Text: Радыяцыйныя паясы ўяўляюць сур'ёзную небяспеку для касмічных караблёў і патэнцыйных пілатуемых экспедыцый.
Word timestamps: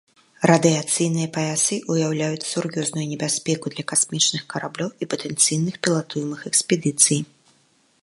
Радыяцыйныя 0.51 1.29
паясы 1.35 1.75
ўяўляюць 1.95 2.49
сур'ёзную 2.53 3.05
небяспеку 3.13 3.65
для 3.75 3.87
касмічных 3.93 4.43
караблёў 4.55 4.89
і 5.01 5.13
патэнцыйных 5.15 5.75
пілатуемых 5.87 6.39
экспедыцый. 6.53 7.19